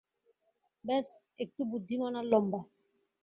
ব্যস 0.85 1.07
একটু 1.39 1.61
বুদ্ধিমান 1.71 2.13
আর 2.15 2.25
লম্বা। 2.25 2.59